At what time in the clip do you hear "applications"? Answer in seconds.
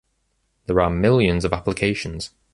1.53-2.31